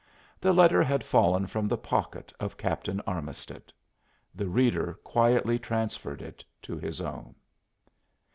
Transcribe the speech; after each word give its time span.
The 0.39 0.51
letter 0.51 0.81
had 0.81 1.03
fallen 1.03 1.45
from 1.45 1.67
the 1.67 1.77
pocket 1.77 2.33
of 2.39 2.57
Captain 2.57 3.01
Armisted; 3.05 3.71
the 4.33 4.47
reader 4.47 4.95
quietly 5.03 5.59
transferred 5.59 6.23
it 6.23 6.43
to 6.63 6.75
his 6.79 6.99
own. 7.01 7.35